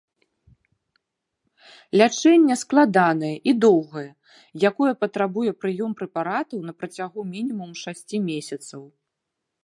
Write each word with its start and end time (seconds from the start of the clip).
Лячэнне 2.01 2.55
складанае 2.61 3.31
і 3.51 3.53
доўгае, 3.65 4.05
якое 4.69 4.93
патрабуе 5.01 5.51
прыём 5.65 5.91
прэпаратаў 5.99 6.59
на 6.71 6.73
працягу 6.79 7.27
мінімум 7.35 7.71
шасці 7.83 8.17
месяцаў. 8.31 8.81